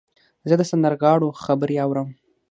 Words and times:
زه 0.49 0.55
د 0.57 0.61
سندرغاړو 0.71 1.27
خبرې 1.43 1.75
اورم. 1.85 2.09